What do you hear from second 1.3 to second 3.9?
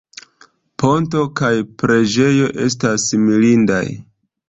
kaj preĝejo esta mirindaj.